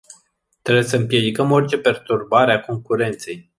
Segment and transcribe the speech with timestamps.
[0.61, 3.49] Trebuie să împiedicăm orice perturbare a concurenței.